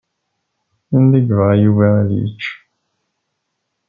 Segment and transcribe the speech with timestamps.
[0.95, 2.43] Anda i yebɣa Yuba ad yečč?